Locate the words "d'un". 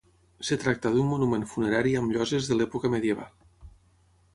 0.95-1.11